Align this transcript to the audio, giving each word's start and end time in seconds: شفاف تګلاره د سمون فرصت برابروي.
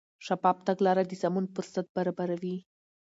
شفاف 0.27 0.57
تګلاره 0.67 1.03
د 1.07 1.11
سمون 1.21 1.45
فرصت 1.55 1.85
برابروي. 1.95 2.55